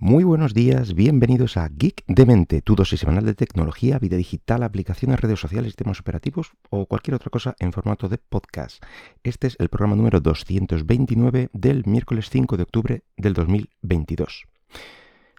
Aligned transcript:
Muy 0.00 0.22
buenos 0.22 0.54
días, 0.54 0.94
bienvenidos 0.94 1.56
a 1.56 1.68
Geek 1.68 2.04
de 2.06 2.24
Mente, 2.24 2.62
tu 2.62 2.76
dosis 2.76 3.00
semanal 3.00 3.24
de 3.24 3.34
tecnología, 3.34 3.98
vida 3.98 4.16
digital, 4.16 4.62
aplicaciones, 4.62 5.18
redes 5.18 5.40
sociales, 5.40 5.70
sistemas 5.70 5.98
operativos 5.98 6.52
o 6.70 6.86
cualquier 6.86 7.16
otra 7.16 7.30
cosa 7.30 7.56
en 7.58 7.72
formato 7.72 8.08
de 8.08 8.18
podcast. 8.18 8.80
Este 9.24 9.48
es 9.48 9.56
el 9.58 9.68
programa 9.68 9.96
número 9.96 10.20
229 10.20 11.50
del 11.52 11.82
miércoles 11.84 12.30
5 12.30 12.56
de 12.56 12.62
octubre 12.62 13.02
del 13.16 13.34
2022. 13.34 14.46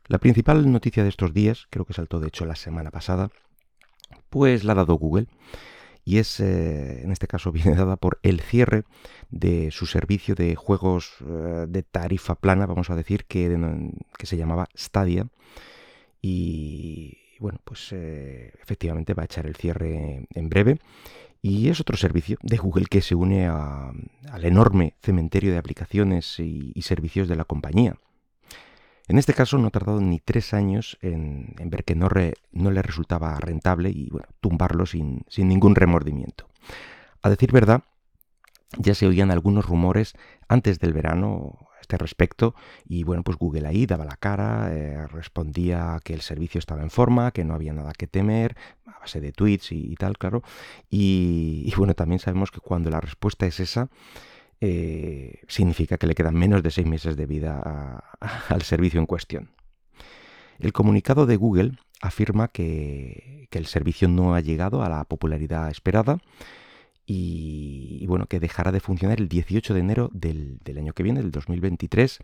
La 0.07 0.17
principal 0.17 0.69
noticia 0.69 1.03
de 1.03 1.09
estos 1.09 1.33
días, 1.33 1.67
creo 1.69 1.85
que 1.85 1.93
saltó 1.93 2.19
de 2.19 2.27
hecho 2.27 2.45
la 2.45 2.57
semana 2.57 2.91
pasada, 2.91 3.31
pues 4.29 4.65
la 4.65 4.73
ha 4.73 4.75
dado 4.75 4.95
Google 4.95 5.27
y 6.09 6.17
es, 6.17 6.39
eh, 6.39 7.03
en 7.03 7.11
este 7.11 7.27
caso, 7.27 7.51
viene 7.51 7.75
dada 7.75 7.95
por 7.95 8.19
el 8.23 8.41
cierre 8.41 8.83
de 9.29 9.69
su 9.69 9.85
servicio 9.85 10.33
de 10.33 10.55
juegos 10.55 11.13
eh, 11.21 11.67
de 11.69 11.83
tarifa 11.83 12.33
plana, 12.33 12.65
vamos 12.65 12.89
a 12.89 12.95
decir, 12.95 13.25
que, 13.25 13.55
que 14.17 14.25
se 14.25 14.35
llamaba 14.35 14.69
Stadia. 14.75 15.27
Y 16.19 17.15
bueno, 17.39 17.59
pues 17.63 17.89
eh, 17.91 18.53
efectivamente 18.59 19.13
va 19.13 19.21
a 19.21 19.25
echar 19.25 19.45
el 19.45 19.55
cierre 19.55 20.25
en 20.33 20.49
breve. 20.49 20.79
Y 21.43 21.69
es 21.69 21.79
otro 21.79 21.95
servicio 21.95 22.39
de 22.41 22.57
Google 22.57 22.87
que 22.87 23.01
se 23.01 23.13
une 23.13 23.45
al 23.47 24.45
enorme 24.45 24.95
cementerio 25.03 25.51
de 25.51 25.59
aplicaciones 25.59 26.39
y 26.39 26.81
servicios 26.81 27.27
de 27.27 27.35
la 27.35 27.45
compañía. 27.45 27.95
En 29.09 29.17
este 29.17 29.33
caso 29.33 29.57
no 29.57 29.67
ha 29.67 29.71
tardado 29.71 29.99
ni 30.01 30.19
tres 30.19 30.53
años 30.53 30.99
en, 31.01 31.55
ver 31.65 31.83
que 31.83 31.95
no, 31.95 32.09
no, 32.51 32.71
le 32.71 32.81
resultaba 32.83 33.35
rentable 33.39 33.89
y 33.89 34.07
bueno, 34.11 34.27
tumbarlo 34.39 34.85
sin, 34.85 35.25
ningún 35.35 35.73
remordimiento. 35.73 36.47
A 37.23 37.31
decir 37.31 37.51
verdad, 37.51 37.81
ya 38.77 38.93
se 38.93 39.07
oían 39.07 39.31
algunos 39.31 39.65
rumores 39.65 40.13
antes 40.47 40.77
del 40.77 40.93
verano 40.93 41.57
a 41.75 41.81
este 41.81 41.97
respecto 41.97 42.53
y 42.85 43.01
bueno, 43.01 43.23
pues 43.23 43.35
Google 43.39 43.67
ahí 43.67 43.87
daba 43.87 44.05
la 44.05 44.15
cara, 44.15 44.71
eh, 44.75 45.07
respondía 45.07 45.99
que 46.03 46.13
el 46.13 46.21
servicio 46.21 46.59
estaba 46.59 46.83
en 46.83 46.91
forma, 46.91 47.31
que 47.31 47.43
no 47.43 47.55
había 47.55 47.73
nada 47.73 47.93
que 47.93 48.05
temer, 48.05 48.55
a 48.85 48.99
base 48.99 49.19
de 49.21 49.31
tweets 49.31 49.71
y, 49.71 49.95
tal, 49.95 50.19
claro. 50.19 50.43
y, 50.87 51.73
bueno, 51.77 51.95
también 51.95 52.19
sabemos 52.19 52.51
que 52.51 52.59
cuando 52.59 52.91
la 52.91 53.01
respuesta 53.01 53.47
es 53.47 53.59
esa, 53.59 53.89
eh, 54.61 55.41
significa 55.47 55.97
que 55.97 56.07
le 56.07 56.15
quedan 56.15 56.35
menos 56.35 56.61
de 56.63 56.71
seis 56.71 56.85
meses 56.85 57.15
de 57.15 57.25
vida 57.25 58.03
al 58.49 58.61
servicio 58.63 58.99
en 58.99 59.05
cuestión. 59.05 59.51
El 60.59 60.73
comunicado 60.73 61.25
de 61.25 61.37
Google 61.37 61.73
afirma 62.01 62.49
que, 62.49 63.47
el 63.51 63.65
servicio 63.65 64.07
no 64.07 64.35
ha 64.35 64.41
llegado 64.41 64.83
a 64.83 64.89
la 64.89 65.03
popularidad 65.05 65.69
esperada 65.69 66.19
y, 67.05 68.05
bueno, 68.07 68.27
que 68.27 68.39
dejará 68.39 68.71
de 68.71 68.79
funcionar 68.79 69.19
el 69.19 69.27
18 69.27 69.73
de 69.73 69.79
enero 69.79 70.09
del, 70.13 70.59
del 70.63 70.77
año 70.77 70.93
que 70.93 71.01
viene, 71.03 71.21
del 71.21 71.31
2023, 71.31 72.19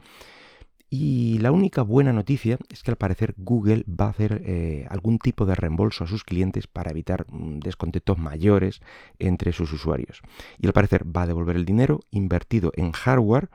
y 0.89 1.39
la 1.39 1.52
única 1.52 1.81
buena 1.81 2.14
noticia 2.14 2.58
es 2.69 2.83
que 2.83 2.91
al 2.91 2.97
parecer 2.97 3.33
Google 3.38 3.83
va 3.89 4.05
a 4.05 4.09
hacer 4.09 4.44
eh, 4.45 4.86
algún 4.89 5.17
tipo 5.17 5.45
de 5.45 5.55
reembolso 5.55 6.03
a 6.03 6.08
sus 6.08 6.23
clientes 6.23 6.67
para 6.67 6.92
evitar 6.92 7.25
mm, 7.27 7.59
descontentos 7.59 8.17
mayores 8.17 8.81
entre 9.17 9.52
sus 9.52 9.73
usuarios. 9.73 10.22
Y 10.59 10.67
al 10.67 10.73
parecer 10.73 11.05
va 11.05 11.23
a 11.23 11.27
devolver 11.27 11.55
el 11.55 11.66
dinero 11.66 12.02
invertido 12.11 12.72
en 12.75 12.92
hardware 12.92 13.50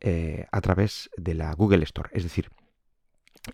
eh, 0.00 0.46
a 0.52 0.60
través 0.60 1.10
de 1.16 1.34
la 1.34 1.52
Google 1.54 1.82
Store. 1.84 2.10
Es 2.12 2.22
decir, 2.22 2.50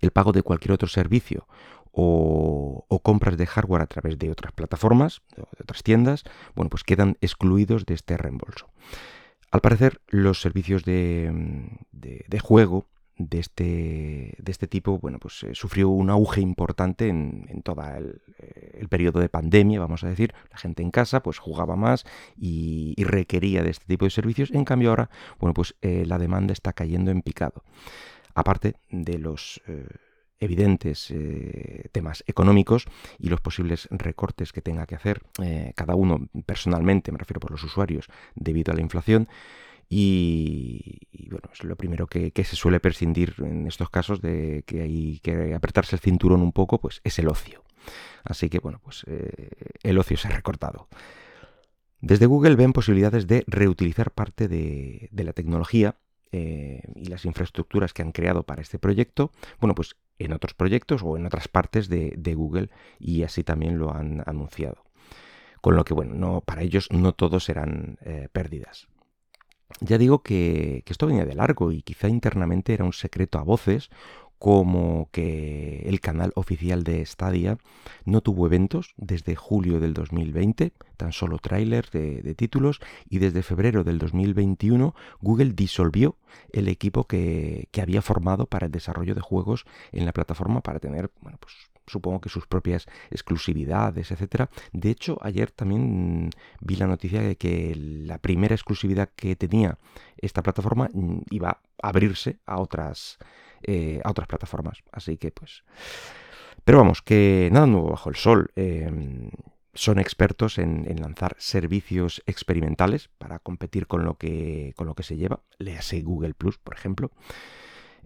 el 0.01 0.11
pago 0.11 0.33
de 0.33 0.43
cualquier 0.43 0.73
otro 0.73 0.89
servicio 0.89 1.47
o, 1.91 2.85
compras 3.03 3.37
de 3.37 3.45
hardware 3.45 3.83
a 3.83 3.87
través 3.87 4.17
de 4.17 4.31
otras 4.31 4.51
plataformas, 4.53 5.21
de 5.35 5.43
otras 5.61 5.83
tiendas, 5.83 6.23
bueno, 6.55 6.69
pues 6.69 6.83
quedan 6.83 7.17
excluidos 7.21 7.85
de 7.85 7.93
este 7.93 8.17
reembolso. 8.17 8.69
Al 9.51 9.61
parecer, 9.61 10.01
los 10.07 10.41
servicios 10.41 10.83
de, 10.83 11.29
mm, 11.31 11.77
de 11.91 12.39
juego 12.39 12.87
de 13.17 13.39
este, 13.39 14.35
de 14.37 14.51
este 14.51 14.67
tipo, 14.67 14.97
bueno, 14.99 15.19
pues 15.19 15.43
eh, 15.43 15.53
sufrió 15.53 15.89
un 15.89 16.09
auge 16.09 16.41
importante 16.41 17.07
en, 17.07 17.45
en 17.49 17.61
todo 17.61 17.83
el, 17.95 18.21
eh, 18.39 18.79
el, 18.79 18.89
periodo 18.89 19.19
de 19.19 19.29
pandemia, 19.29 19.79
vamos 19.79 20.03
a 20.03 20.09
decir. 20.09 20.33
La 20.51 20.57
gente 20.57 20.81
en 20.81 20.91
casa 20.91 21.21
pues 21.21 21.37
jugaba 21.37 21.75
más 21.75 22.05
y, 22.35 22.95
requería 23.03 23.63
de 23.63 23.69
este 23.69 23.85
tipo 23.85 24.05
de 24.05 24.11
servicios. 24.11 24.51
En 24.51 24.65
cambio 24.65 24.89
ahora, 24.89 25.09
bueno, 25.39 25.53
pues 25.53 25.75
eh, 25.81 26.05
la 26.07 26.17
demanda 26.17 26.53
está 26.53 26.73
cayendo 26.73 27.11
en 27.11 27.21
picado. 27.21 27.63
Aparte 28.33 28.75
de 28.89 29.19
los 29.19 29.61
evidentes 30.39 31.13
temas 31.91 32.23
económicos 32.25 32.87
y 33.19 33.29
los 33.29 33.41
posibles 33.41 33.87
recortes 33.91 34.51
que 34.51 34.63
tenga 34.63 34.87
que 34.87 34.95
hacer 34.95 35.21
cada 35.75 35.93
uno 35.93 36.29
personalmente, 36.47 37.11
me 37.11 37.19
refiero 37.19 37.39
por 37.39 37.51
los 37.51 37.63
usuarios, 37.63 38.07
debido 38.33 38.73
a 38.73 38.75
la 38.75 38.81
inflación, 38.81 39.27
y, 39.89 40.99
bueno, 41.29 41.49
es 41.53 41.63
lo 41.63 41.75
primero 41.75 42.07
que, 42.07 42.31
se 42.35 42.55
suele 42.55 42.79
prescindir 42.79 43.35
en 43.39 43.67
estos 43.67 43.89
casos 43.89 44.21
de 44.21 44.63
que 44.65 44.81
hay 44.81 45.19
que 45.19 45.53
apretarse 45.53 45.95
el 45.95 46.01
cinturón 46.01 46.41
un 46.41 46.51
poco, 46.51 46.79
pues 46.79 47.01
es 47.03 47.19
el 47.19 47.27
ocio. 47.27 47.63
Así 48.23 48.49
que 48.49 48.59
bueno, 48.59 48.79
pues 48.83 49.03
eh, 49.07 49.49
el 49.83 49.97
ocio 49.99 50.17
se 50.17 50.27
ha 50.27 50.31
recortado. 50.31 50.87
Desde 51.99 52.25
Google 52.25 52.55
ven 52.55 52.73
posibilidades 52.73 53.27
de 53.27 53.43
reutilizar 53.47 54.11
parte 54.11 54.47
de, 54.47 55.09
la 55.11 55.33
tecnología 55.33 55.95
eh, 56.31 56.81
y 56.95 57.05
las 57.05 57.25
infraestructuras 57.25 57.93
que 57.93 58.01
han 58.01 58.11
creado 58.11 58.43
para 58.43 58.61
este 58.61 58.77
proyecto, 58.79 59.31
bueno, 59.59 59.73
pues 59.73 59.95
en 60.19 60.33
otros 60.33 60.53
proyectos 60.53 61.01
o 61.03 61.17
en 61.17 61.25
otras 61.25 61.47
partes 61.47 61.89
de, 61.89 62.33
Google 62.35 62.69
y 62.99 63.23
así 63.23 63.43
también 63.43 63.77
lo 63.77 63.93
han 63.93 64.21
anunciado. 64.25 64.83
Con 65.61 65.75
lo 65.75 65.85
que, 65.85 65.93
bueno, 65.93 66.13
no, 66.13 66.41
para 66.41 66.61
ellos 66.61 66.89
no 66.91 67.13
todos 67.13 67.45
serán 67.45 67.97
eh, 68.01 68.27
pérdidas. 68.31 68.89
Ya 69.81 69.97
digo 69.97 70.23
que, 70.23 70.83
esto 70.85 71.07
venía 71.07 71.25
de 71.25 71.35
largo 71.35 71.71
y 71.71 71.81
quizá 71.81 72.07
internamente 72.07 72.73
era 72.73 72.85
un 72.85 72.93
secreto 72.93 73.39
a 73.39 73.43
voces, 73.43 73.89
como 74.39 75.07
que 75.13 75.83
el 75.85 76.01
canal 76.01 76.33
oficial 76.35 76.83
de 76.83 77.05
Stadia 77.05 77.57
no 78.03 78.19
tuvo 78.19 78.45
eventos 78.45 78.93
desde 78.97 79.35
julio 79.35 79.79
del 79.79 79.93
2020, 79.93 80.73
tan 80.97 81.13
solo 81.13 81.37
trailers 81.37 81.91
de, 81.91 82.35
títulos, 82.35 82.81
y 83.09 83.19
desde 83.19 83.41
febrero 83.41 83.85
del 83.85 83.99
2021 83.99 84.95
Google 85.21 85.53
disolvió 85.53 86.17
el 86.51 86.67
equipo 86.67 87.05
que, 87.05 87.69
que, 87.71 87.81
había 87.81 88.01
formado 88.01 88.45
para 88.45 88.65
el 88.65 88.71
desarrollo 88.73 89.15
de 89.15 89.21
juegos 89.21 89.65
en 89.93 90.05
la 90.05 90.11
plataforma 90.11 90.59
para 90.59 90.79
tener 90.79 91.09
bueno, 91.21 91.37
pues, 91.39 91.53
supongo 91.87 92.21
que 92.21 92.29
sus 92.29 92.47
propias 92.47 92.87
exclusividades, 93.11 94.11
etcétera. 94.11 94.49
De 94.71 94.89
hecho, 94.89 95.17
ayer 95.21 95.51
también 95.51 96.29
vi 96.61 96.75
la 96.75 96.87
noticia 96.87 97.21
de 97.21 97.35
que 97.35 97.75
la 97.75 98.17
primera 98.17 98.55
exclusividad 98.55 99.09
que 99.15 99.35
tenía 99.35 99.77
esta 100.17 100.43
plataforma 100.43 100.89
mm, 100.93 101.21
iba 101.31 101.61
a 101.81 101.87
abrirse 101.87 102.39
a 102.45 102.59
otras, 102.59 103.17
eh, 103.63 104.01
a 104.03 104.11
otras 104.11 104.27
plataformas. 104.27 104.83
Así 104.91 105.17
que, 105.17 105.31
pues. 105.31 105.63
Pero 106.63 106.77
vamos, 106.77 107.01
que 107.01 107.49
nada 107.51 107.67
nuevo 107.67 107.89
bajo 107.89 108.09
el 108.09 108.15
sol. 108.15 108.51
Em, 108.55 109.29
son 109.73 109.99
expertos 109.99 110.59
en, 110.59 110.85
lanzar 111.01 111.35
servicios 111.39 112.21
experimentales 112.27 113.09
para 113.17 113.39
competir 113.39 113.87
con 113.87 114.05
lo 114.05 114.17
que, 114.17 114.73
con 114.75 114.87
lo 114.87 114.95
que 114.95 115.03
se 115.03 115.17
lleva. 115.17 115.41
Léase 115.57 116.01
Google 116.01 116.35
Plus, 116.35 116.57
por 116.57 116.75
ejemplo. 116.75 117.11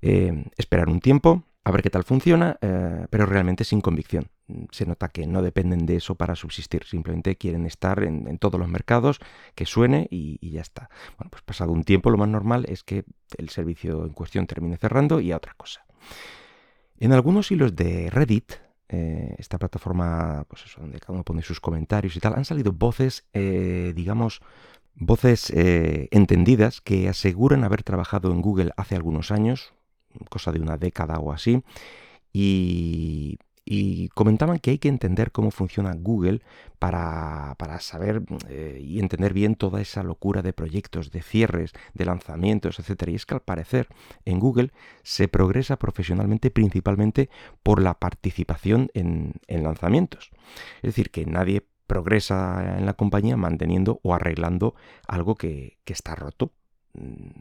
Em, 0.02 0.46
esperar 0.58 0.90
un 0.90 1.02
tiempo, 1.02 1.44
a 1.68 1.72
ver 1.72 1.82
qué 1.82 1.90
tal 1.90 2.06
funciona, 2.06 2.58
eh, 2.62 3.08
pero 3.10 3.26
realmente 3.26 3.66
sin 3.66 3.82
convicción. 3.82 4.30
Se 4.72 4.86
nota 4.86 5.10
que 5.10 5.28
no 5.28 5.42
dependen 5.42 5.86
de 5.86 5.98
eso 5.98 6.16
para 6.16 6.34
subsistir, 6.38 6.86
simplemente 6.86 7.36
quieren 7.36 7.66
estar 7.66 8.04
en, 8.04 8.38
todos 8.38 8.58
los 8.58 8.70
mercados, 8.70 9.20
que 9.54 9.66
suene 9.66 10.08
y, 10.10 10.50
ya 10.50 10.62
está. 10.62 10.90
Bueno, 11.18 11.30
pues 11.30 11.44
pasado 11.44 11.74
un 11.74 11.84
tiempo 11.84 12.10
lo 12.10 12.18
más 12.18 12.30
normal 12.30 12.64
es 12.70 12.86
que 12.86 13.04
el 13.38 13.50
servicio 13.50 14.06
en 14.06 14.14
cuestión 14.14 14.48
termine 14.48 14.78
cerrando 14.78 15.20
y 15.20 15.34
a 15.34 15.36
otra 15.36 15.56
cosa. 15.58 15.86
En 17.00 17.12
algunos 17.12 17.52
hilos 17.52 17.76
de 17.76 18.10
Reddit, 18.12 18.54
eh, 18.88 19.36
esta 19.38 19.58
plataforma, 19.58 20.46
pues 20.48 20.64
eso, 20.64 20.80
donde 20.80 21.02
cada 21.02 21.16
uno 21.16 21.26
pone 21.26 21.42
sus 21.42 21.60
comentarios 21.60 22.16
y 22.16 22.22
tal, 22.22 22.36
han 22.36 22.46
salido 22.46 22.72
voces, 22.72 23.26
eh, 23.34 23.92
digamos, 23.94 24.40
voces 24.96 25.52
entendidas 25.54 26.80
que 26.80 27.10
aseguran 27.10 27.66
haber 27.66 27.84
trabajado 27.84 28.32
en 28.32 28.42
Google 28.42 28.72
hace 28.78 28.96
algunos 28.96 29.32
años, 29.32 29.74
cosa 30.30 30.52
de 30.52 30.60
una 30.60 30.78
década 30.78 31.20
o 31.20 31.32
así, 31.32 31.64
y, 32.34 33.40
comentaban 34.14 34.60
que 34.60 34.72
hay 34.72 34.78
que 34.78 34.88
entender 34.88 35.32
cómo 35.32 35.52
funciona 35.52 35.94
Google 35.94 36.42
para, 36.80 37.56
saber 37.80 38.24
eh, 38.48 38.80
y 38.82 39.00
entender 39.00 39.34
bien 39.34 39.56
toda 39.56 39.82
esa 39.82 40.04
locura 40.04 40.42
de 40.42 40.54
proyectos, 40.54 41.12
de 41.12 41.22
cierres, 41.22 41.74
de 41.94 42.06
lanzamientos, 42.06 42.80
etc. 42.80 43.10
Y 43.10 43.16
es 43.16 43.26
que 43.26 43.36
al 43.36 43.42
parecer 43.42 43.88
en 44.26 44.40
Google 44.40 44.72
se 45.04 45.28
progresa 45.28 45.78
profesionalmente 45.78 46.50
principalmente 46.50 47.30
por 47.62 47.82
la 47.82 47.96
participación 47.96 48.90
en, 48.94 49.34
lanzamientos. 49.48 50.32
Es 50.78 50.84
decir, 50.84 51.12
que 51.12 51.26
nadie 51.26 51.68
progresa 51.88 52.78
en 52.78 52.86
la 52.86 52.94
compañía 52.94 53.38
manteniendo 53.38 54.00
o 54.04 54.14
arreglando 54.14 54.76
algo 55.08 55.36
que, 55.36 55.78
está 55.86 56.16
roto 56.16 56.52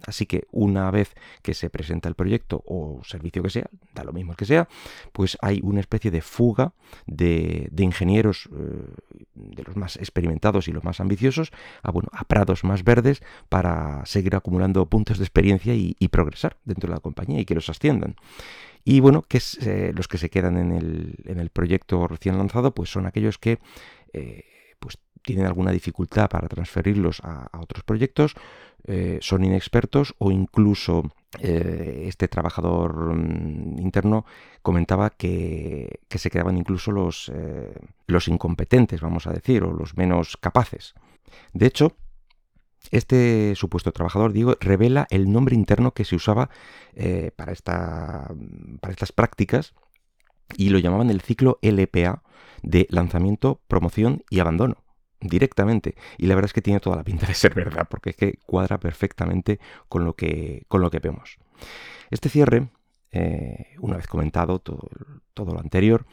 así 0.06 0.26
que 0.26 0.46
una 0.50 0.90
vez 0.90 1.14
que 1.43 1.54
se 1.54 1.70
presenta 1.70 2.08
el 2.08 2.14
proyecto 2.14 2.62
o 2.66 3.00
servicio 3.04 3.43
que 3.43 3.50
sea, 3.50 3.66
da 3.94 4.04
lo 4.04 4.12
mismo 4.12 4.34
que 4.34 4.44
sea, 4.44 4.69
pues 5.12 5.38
hay 5.40 5.60
una 5.62 5.81
especie 5.81 6.10
de 6.10 6.20
fuga 6.20 6.72
de, 7.06 7.70
ingenieros 7.78 8.48
eh, 8.52 9.25
de 9.34 9.62
los 9.64 9.76
más 9.76 9.96
experimentados 9.96 10.69
y 10.69 10.72
los 10.72 10.84
más 10.84 11.00
ambiciosos 11.00 11.52
a, 11.82 11.90
bueno, 11.90 12.08
a 12.12 12.25
prados 12.25 12.64
más 12.64 12.84
verdes 12.84 13.22
para 13.48 14.04
seguir 14.06 14.34
acumulando 14.37 14.87
puntos 14.87 15.19
de 15.19 15.25
experiencia 15.25 15.75
y, 15.75 15.94
progresar 16.08 16.56
dentro 16.64 16.88
de 16.88 16.94
la 16.94 17.00
compañía 17.00 17.40
y 17.40 17.44
que 17.44 17.54
los 17.54 17.69
asciendan. 17.69 18.16
Y 18.84 19.00
bueno, 19.00 19.22
que 19.22 19.43
eh, 19.62 19.93
los 19.94 20.06
que 20.06 20.16
se 20.19 20.31
quedan 20.31 20.56
en 20.56 21.38
el, 21.40 21.50
proyecto 21.50 22.06
recién 22.06 22.38
lanzado, 22.38 22.72
pues 22.72 22.88
son 22.90 23.04
aquellos 23.04 23.37
que 23.37 23.58
eh, 24.12 24.44
pues 24.78 24.98
tienen 25.26 25.44
alguna 25.44 25.72
dificultad 25.72 26.31
para 26.31 26.48
transferirlos 26.48 27.20
a, 27.25 27.50
otros 27.60 27.82
proyectos, 27.82 28.34
eh, 28.87 29.19
son 29.21 29.44
inexpertos 29.44 30.15
o 30.19 30.31
incluso 30.31 31.12
este 31.38 32.29
trabajador 32.29 33.15
mm, 33.15 33.79
interno 33.79 34.25
comentaba 34.62 35.11
que, 35.11 36.00
se 36.09 36.31
quedaban 36.31 36.56
incluso 36.56 36.93
los, 36.93 37.31
los 38.06 38.29
incompetentes, 38.29 39.03
vamos 39.03 39.27
a 39.27 39.33
decir, 39.33 39.62
o 39.62 39.73
los 39.73 39.99
menos 39.99 40.38
capaces. 40.38 40.94
De 41.53 41.67
hecho, 41.67 41.93
este 42.91 43.55
supuesto 43.56 43.93
trabajador, 43.93 44.33
digo, 44.33 44.56
revela 44.61 45.06
el 45.11 45.31
nombre 45.31 45.55
interno 45.55 45.93
que 45.93 46.05
se 46.05 46.17
usaba 46.17 46.50
eh, 46.94 47.31
para, 47.35 47.53
esta, 47.53 48.31
para 48.81 48.93
estas 48.93 49.12
prácticas 49.12 49.75
y 50.56 50.69
lo 50.71 50.79
llamaban 50.79 51.11
el 51.11 51.21
ciclo 51.21 51.59
LPA 51.62 52.23
de 52.62 52.87
lanzamiento, 52.91 53.61
promoción 53.67 54.23
y 54.31 54.41
abandono 54.41 54.86
directamente. 55.21 55.95
Y 56.19 56.27
la 56.27 56.35
verdad 56.35 56.49
es 56.49 56.53
que 56.53 56.63
tiene 56.63 56.81
toda 56.81 56.97
la 56.97 57.05
pinta 57.05 57.27
de 57.27 57.35
ser 57.35 57.55
verdad, 57.55 57.87
porque 57.89 58.11
es 58.11 58.17
que 58.17 58.39
cuadra 58.47 58.79
perfectamente 58.79 59.59
con 59.89 60.05
lo 60.05 60.15
que, 60.15 60.65
con 60.69 60.81
lo 60.81 60.91
que 60.91 60.99
vemos. 60.99 61.39
Este 62.11 62.29
cierre, 62.29 62.69
eh, 63.13 63.75
una 63.81 63.97
vez 63.97 64.07
comentado 64.07 64.59
todo, 64.59 64.89
todo 65.35 65.53
lo 65.53 65.61
anterior, 65.61 66.07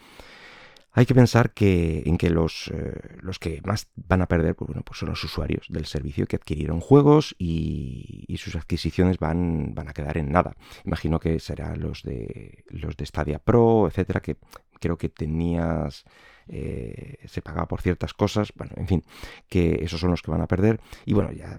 hay 0.96 1.08
que 1.08 1.16
pensar 1.16 1.54
que, 1.54 2.04
en 2.06 2.18
que 2.18 2.30
los, 2.30 2.72
eh, 2.72 3.18
los 3.22 3.40
que 3.40 3.62
más 3.66 3.88
van 3.96 4.22
a 4.22 4.28
perder 4.28 4.56
pues 4.56 4.68
bueno, 4.68 4.84
pues 4.86 5.00
son 5.00 5.10
los 5.10 5.24
usuarios 5.24 5.66
del 5.70 5.88
servicio 5.88 6.28
que 6.28 6.36
adquirieron 6.36 6.80
juegos 6.80 7.36
y, 7.40 8.36
sus 8.38 8.56
adquisiciones 8.56 9.20
van, 9.20 9.74
van, 9.74 9.88
a 9.88 9.94
quedar 9.94 10.18
en 10.18 10.32
nada. 10.32 10.56
Imagino 10.86 11.20
que 11.20 11.40
serán 11.40 11.80
los 11.80 12.04
de 12.04 12.66
los 12.68 12.98
de 12.98 13.06
Stadia 13.06 13.40
Pro, 13.40 13.88
etcétera, 13.88 14.20
que 14.20 14.36
creo 14.84 14.98
que 14.98 15.10
tenías. 15.10 16.04
Eh, 16.50 17.26
se 17.26 17.42
pagaba 17.42 17.70
por 17.70 17.80
ciertas 17.80 18.14
cosas, 18.14 18.52
bueno, 18.58 18.74
en 18.76 18.86
fin, 18.86 19.04
que 19.48 19.80
esos 19.82 20.02
son 20.02 20.12
los 20.12 20.22
que 20.22 20.30
van 20.30 20.42
a 20.42 20.48
perder. 20.48 20.82
Y 21.06 21.14
bueno, 21.14 21.32
ya, 21.32 21.58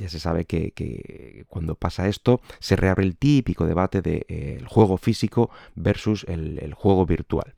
ya 0.00 0.08
se 0.08 0.18
sabe 0.18 0.44
que, 0.44 1.44
cuando 1.48 1.76
pasa 1.76 2.08
esto, 2.08 2.40
se 2.58 2.74
reabre 2.74 3.04
el 3.04 3.16
típico 3.16 3.66
debate 3.66 4.02
del 4.02 4.24
de, 4.26 4.26
eh, 4.28 4.64
juego 4.66 4.96
físico 4.96 5.50
versus 5.76 6.24
el, 6.24 6.58
el 6.58 6.74
juego 6.74 7.06
virtual. 7.06 7.54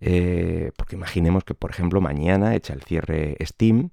Eh, 0.00 0.70
porque 0.76 0.96
imaginemos 0.96 1.44
que, 1.44 1.54
por 1.54 1.70
ejemplo, 1.70 2.00
mañana 2.00 2.54
echa 2.54 2.74
el 2.74 2.82
cierre 2.82 3.36
Steam, 3.40 3.90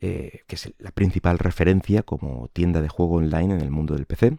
eh, 0.00 0.40
que 0.46 0.54
es 0.56 0.72
la 0.78 0.92
principal 0.92 1.38
referencia 1.38 2.02
como 2.02 2.48
tienda 2.52 2.80
de 2.80 2.88
juego 2.88 3.16
online 3.16 3.54
en 3.54 3.60
el 3.60 3.70
mundo 3.70 3.94
del 3.94 4.06
PC. 4.06 4.38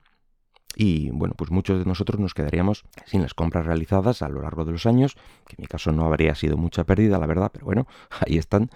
Y 0.75 1.09
bueno, 1.11 1.35
pues 1.37 1.51
muchos 1.51 1.79
de 1.79 1.85
nosotros 1.85 2.19
nos 2.19 2.33
quedaríamos 2.33 2.83
sin 3.05 3.21
las 3.21 3.33
compras 3.33 3.65
realizadas 3.65 4.21
a 4.21 4.29
lo 4.29 4.41
largo 4.41 4.65
de 4.65 4.71
los 4.71 4.85
años, 4.85 5.15
que 5.47 5.55
en 5.57 5.61
mi 5.63 5.67
caso 5.67 5.91
no 5.91 6.05
habría 6.05 6.35
sido 6.35 6.57
mucha 6.57 6.83
pérdida, 6.83 7.19
la 7.19 7.27
verdad, 7.27 7.51
pero 7.51 7.65
bueno, 7.65 7.87
ahí 8.25 8.37
están. 8.37 8.69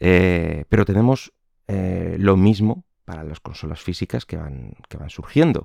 Eh, 0.00 0.64
pero 0.68 0.84
tenemos 0.84 1.32
lo 1.68 2.36
mismo 2.36 2.84
para 3.06 3.24
las 3.24 3.40
consolas 3.40 3.80
físicas 3.80 4.26
que 4.26 4.36
van, 4.36 4.74
que 4.88 4.98
van 4.98 5.08
surgiendo. 5.08 5.64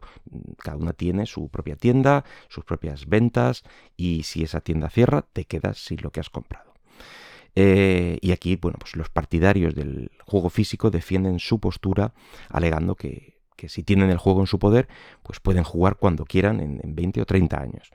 Cada 0.58 0.78
una 0.78 0.94
tiene 0.94 1.26
su 1.26 1.50
propia 1.50 1.76
tienda, 1.76 2.24
sus 2.48 2.64
propias 2.64 3.08
ventas 3.08 3.64
y 3.98 4.24
si 4.24 4.44
esa 4.44 4.62
tienda 4.62 4.90
cierra 4.90 5.24
te 5.34 5.46
quedas 5.46 5.84
sin 5.84 6.02
lo 6.02 6.12
que 6.12 6.22
has 6.22 6.30
comprado. 6.30 6.76
Eh, 7.56 8.18
y 8.22 8.32
aquí, 8.32 8.56
bueno, 8.56 8.78
pues 8.80 8.96
los 8.96 9.10
partidarios 9.10 9.76
del 9.76 10.12
juego 10.26 10.50
físico 10.50 10.92
defienden 10.92 11.40
su 11.40 11.60
postura 11.60 12.14
alegando 12.48 12.96
que, 12.96 13.41
si 13.68 13.84
tienen 13.84 14.10
el 14.10 14.18
juego 14.18 14.42
en 14.42 14.48
su 14.48 14.60
poder, 14.60 14.88
pues 15.24 15.40
pueden 15.40 15.64
jugar 15.64 15.98
cuando 15.98 16.26
quieran 16.26 16.60
en, 16.60 16.80
en 16.84 16.96
20 16.96 17.22
o 17.22 17.26
30 17.26 17.60
años. 17.60 17.92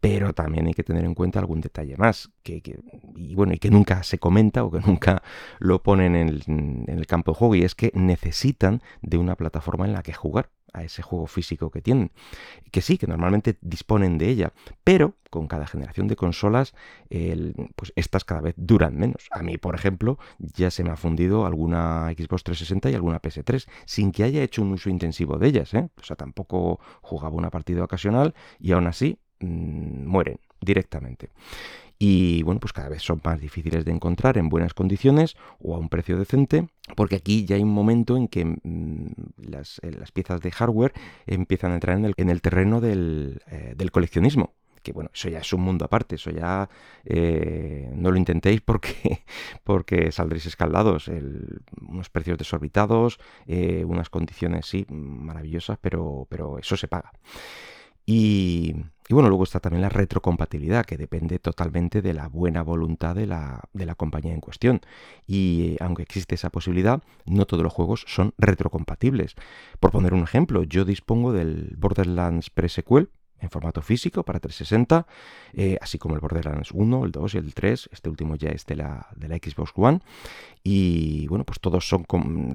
Pero 0.00 0.34
también 0.34 0.66
hay 0.66 0.74
que 0.74 0.82
tener 0.82 1.04
en 1.04 1.14
cuenta 1.14 1.40
algún 1.40 1.60
detalle 1.60 1.96
más, 1.96 2.30
que, 2.42 2.62
y 3.16 3.34
bueno, 3.34 3.54
y 3.54 3.58
que 3.58 3.70
nunca 3.70 4.02
se 4.02 4.18
comenta 4.18 4.62
o 4.62 4.70
que 4.70 4.80
nunca 4.86 5.22
lo 5.58 5.82
ponen 5.82 6.14
en 6.14 6.84
el, 6.86 7.06
campo 7.06 7.32
de 7.32 7.38
juego, 7.38 7.54
y 7.54 7.64
es 7.64 7.74
que 7.74 7.90
necesitan 7.94 8.82
de 9.02 9.18
una 9.18 9.36
plataforma 9.36 9.86
en 9.86 9.92
la 9.92 10.02
que 10.02 10.12
jugar 10.12 10.50
a 10.76 10.84
ese 10.84 11.02
juego 11.02 11.26
físico 11.26 11.70
que 11.70 11.82
tienen. 11.82 12.12
Que 12.70 12.82
sí, 12.82 12.98
que 12.98 13.06
normalmente 13.06 13.56
disponen 13.60 14.18
de 14.18 14.28
ella, 14.28 14.52
pero 14.84 15.14
con 15.30 15.48
cada 15.48 15.66
generación 15.66 16.06
de 16.06 16.16
consolas, 16.16 16.74
pues 17.74 17.92
estas 17.96 18.24
cada 18.24 18.40
vez 18.40 18.54
duran 18.56 18.96
menos. 18.96 19.28
A 19.30 19.42
mí, 19.42 19.58
por 19.58 19.74
ejemplo, 19.74 20.18
ya 20.38 20.70
se 20.70 20.84
me 20.84 20.90
ha 20.90 20.96
fundido 20.96 21.46
alguna 21.46 22.12
Xbox 22.16 22.44
360 22.44 22.90
y 22.90 22.94
alguna 22.94 23.20
PS3, 23.20 23.66
sin 23.84 24.12
que 24.12 24.22
haya 24.22 24.42
hecho 24.42 24.62
un 24.62 24.72
uso 24.72 24.90
intensivo 24.90 25.38
de 25.38 25.48
ellas. 25.48 25.74
¿eh? 25.74 25.88
O 26.00 26.04
sea, 26.04 26.16
tampoco 26.16 26.80
jugaba 27.02 27.34
una 27.34 27.50
partida 27.50 27.82
ocasional 27.82 28.34
y 28.58 28.72
aún 28.72 28.86
así 28.86 29.18
Mm, 29.40 30.06
mueren 30.06 30.40
directamente. 30.60 31.28
Y 31.98 32.42
bueno, 32.42 32.60
pues 32.60 32.72
cada 32.72 32.88
vez 32.88 33.02
son 33.02 33.20
más 33.24 33.40
difíciles 33.40 33.84
de 33.84 33.90
encontrar 33.90 34.36
en 34.36 34.48
buenas 34.48 34.74
condiciones 34.74 35.36
o 35.58 35.74
a 35.74 35.78
un 35.78 35.88
precio 35.88 36.18
decente, 36.18 36.68
porque 36.94 37.16
aquí 37.16 37.46
ya 37.46 37.56
hay 37.56 37.62
un 37.62 37.72
momento 37.72 38.16
en 38.16 38.28
que 38.28 38.44
mm, 38.44 39.06
las, 39.38 39.80
eh, 39.82 39.92
las, 39.92 40.12
piezas 40.12 40.42
de 40.42 40.50
hardware 40.50 40.92
empiezan 41.26 41.72
a 41.72 41.74
entrar 41.74 41.96
en 41.96 42.04
el, 42.04 42.14
en 42.16 42.28
el 42.28 42.42
terreno 42.42 42.80
del, 42.80 43.40
eh, 43.46 43.74
del, 43.76 43.90
coleccionismo. 43.90 44.54
Que 44.82 44.92
bueno, 44.92 45.10
eso 45.12 45.28
ya 45.28 45.38
es 45.38 45.52
un 45.52 45.62
mundo 45.62 45.84
aparte, 45.84 46.14
eso 46.14 46.30
ya 46.30 46.68
eh, 47.04 47.90
no 47.94 48.12
lo 48.12 48.18
intentéis 48.18 48.60
porque, 48.60 49.24
porque 49.64 50.12
saldréis 50.12 50.46
escaldados. 50.46 51.08
unos 51.08 52.10
precios 52.10 52.38
desorbitados, 52.38 53.18
unas 53.84 54.10
condiciones 54.10 54.66
sí 54.66 54.86
maravillosas, 54.88 55.78
pero, 55.80 56.26
pero 56.30 56.58
eso 56.58 56.76
se 56.76 56.86
paga. 56.86 57.10
Y, 58.06 58.76
bueno, 59.14 59.28
luego 59.28 59.44
está 59.44 59.60
también 59.60 59.82
la 59.82 59.88
retrocompatibilidad, 59.88 60.84
que 60.84 60.96
depende 60.96 61.38
totalmente 61.38 62.02
de 62.02 62.12
la 62.12 62.26
buena 62.28 62.62
voluntad 62.62 63.14
de 63.14 63.26
la, 63.26 63.62
de 63.72 63.86
la 63.86 63.94
compañía 63.94 64.32
en 64.32 64.40
cuestión. 64.40 64.80
Y 65.26 65.74
eh, 65.74 65.76
aunque 65.80 66.02
existe 66.02 66.34
esa 66.34 66.50
posibilidad, 66.50 67.02
no 67.24 67.46
todos 67.46 67.62
los 67.62 67.72
juegos 67.72 68.04
son 68.08 68.34
retrocompatibles. 68.38 69.36
Por 69.78 69.92
poner 69.92 70.12
un 70.12 70.24
ejemplo, 70.24 70.64
yo 70.64 70.84
dispongo 70.84 71.32
del 71.32 71.76
Borderlands 71.78 72.50
Pre-Sequel, 72.50 73.10
en 73.40 73.50
formato 73.50 73.82
físico 73.82 74.22
para 74.22 74.40
360, 74.40 75.06
eh, 75.52 75.78
así 75.80 75.98
como 75.98 76.14
el 76.14 76.20
Borderlands 76.20 76.72
1, 76.72 77.04
el 77.04 77.12
2 77.12 77.34
y 77.34 77.38
el 77.38 77.54
3, 77.54 77.90
este 77.92 78.08
último 78.08 78.36
ya 78.36 78.50
es 78.50 78.66
de 78.66 78.76
la, 78.76 79.08
de 79.16 79.28
la 79.28 79.36
Xbox 79.36 79.72
One, 79.76 80.00
y 80.62 81.26
bueno, 81.28 81.44
pues 81.44 81.60
todos 81.60 81.88
son 81.88 82.04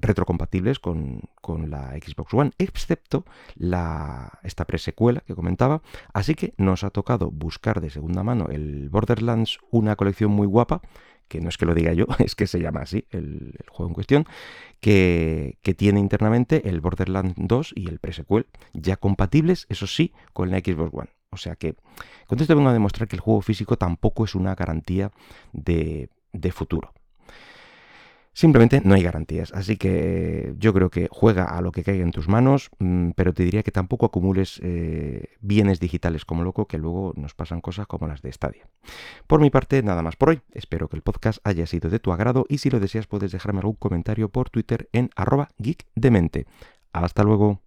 retrocompatibles 0.01 0.79
con, 0.79 1.21
con, 1.41 1.69
la 1.69 1.91
Xbox 1.91 2.33
One, 2.33 2.51
excepto 2.57 3.25
la, 3.55 4.39
esta 4.43 4.65
presecuela 4.65 5.21
que 5.21 5.35
comentaba, 5.35 5.81
así 6.13 6.35
que 6.35 6.53
nos 6.57 6.83
ha 6.83 6.89
tocado 6.89 7.31
buscar 7.31 7.81
de 7.81 7.89
segunda 7.89 8.23
mano 8.23 8.47
el 8.49 8.89
Borderlands, 8.89 9.59
una 9.69 9.95
colección 9.95 10.31
muy 10.31 10.47
guapa, 10.47 10.81
que 11.31 11.39
no 11.39 11.47
es 11.47 11.57
que 11.57 11.65
lo 11.65 11.73
diga 11.73 11.93
yo, 11.93 12.05
es 12.19 12.35
que 12.35 12.45
se 12.45 12.59
llama 12.59 12.81
así 12.81 13.05
el, 13.09 13.55
juego 13.69 13.89
en 13.89 13.93
cuestión, 13.93 14.25
que, 14.81 15.57
tiene 15.77 16.01
internamente 16.01 16.67
el 16.67 16.81
Borderlands 16.81 17.35
2 17.38 17.73
y 17.77 17.88
el 17.88 18.00
pre-sequel, 18.00 18.47
ya 18.73 18.97
compatibles, 18.97 19.65
eso 19.69 19.88
sí, 19.88 20.11
con 20.33 20.51
la 20.51 20.59
Xbox 20.59 20.93
One. 20.93 21.09
O 21.29 21.38
sea 21.38 21.55
que 21.55 21.75
con 22.27 22.38
esto 22.39 22.55
vengo 22.57 22.69
a 22.69 22.73
demostrar 22.73 23.07
que 23.07 23.15
el 23.15 23.21
juego 23.21 23.41
físico 23.41 23.77
tampoco 23.77 24.25
es 24.25 24.35
una 24.35 24.53
garantía 24.53 25.11
de 25.53 26.09
futuro. 26.51 26.93
Simplemente 28.33 28.81
no 28.83 28.95
hay 28.95 29.03
garantías, 29.03 29.51
así 29.53 29.75
que 29.75 30.53
yo 30.57 30.73
creo 30.73 30.89
que 30.89 31.09
juega 31.11 31.43
a 31.43 31.59
lo 31.59 31.73
que 31.73 31.83
caiga 31.83 32.03
en 32.03 32.11
tus 32.11 32.29
manos, 32.29 32.69
mm, 32.79 33.09
pero 33.11 33.33
te 33.33 33.43
diría 33.43 33.61
que 33.61 33.71
tampoco 33.71 34.05
acumules 34.05 34.61
eh, 34.63 35.35
bienes 35.41 35.81
digitales 35.81 36.23
como 36.23 36.43
loco, 36.43 36.65
que 36.65 36.77
luego 36.77 37.13
nos 37.17 37.33
pasan 37.33 37.59
cosas 37.59 37.88
como 37.88 38.07
las 38.07 38.21
de 38.21 38.31
Stadia. 38.31 38.69
Por 39.27 39.41
mi 39.41 39.50
parte, 39.50 39.83
nada 39.83 40.01
más 40.01 40.15
por 40.15 40.29
hoy. 40.29 40.41
Espero 40.53 40.88
que 40.88 40.95
el 40.95 41.01
podcast 41.01 41.39
haya 41.43 41.67
sido 41.67 41.89
de 41.89 42.00
tu 42.00 42.13
agrado 42.13 42.45
y 42.47 42.59
si 42.59 42.69
lo 42.69 42.79
deseas 42.79 43.05
puedes 43.05 43.33
dejarme 43.33 43.59
algún 43.59 43.75
comentario 43.75 44.29
por 44.29 44.50
Twitter 44.50 44.88
en 44.93 45.09
arroba 45.17 45.50
geekdemente. 45.61 46.45
Hasta 46.93 47.23
luego. 47.23 47.59